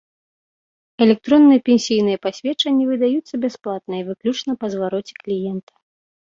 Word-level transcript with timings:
Электронныя 1.05 1.59
пенсійныя 1.69 2.21
пасведчанні 2.25 2.83
выдаюцца 2.93 3.35
бясплатна 3.45 3.93
і 4.03 4.09
выключна 4.11 4.51
па 4.65 4.73
звароце 4.75 5.13
кліента. 5.25 5.71